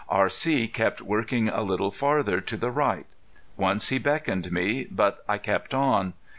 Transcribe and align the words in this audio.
R.C. 0.09 0.67
kept 0.69 1.01
working 1.03 1.47
a 1.47 1.61
little 1.61 1.91
farther 1.91 2.41
to 2.41 2.57
the 2.57 2.71
right. 2.71 3.05
Once 3.55 3.89
he 3.89 3.99
beckoned 3.99 4.51
me, 4.51 4.87
but 4.89 5.23
I 5.29 5.37
kept 5.37 5.75
on. 5.75 6.13